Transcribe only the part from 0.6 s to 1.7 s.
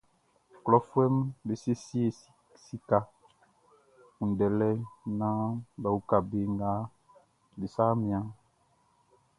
Klɔfuɛʼm be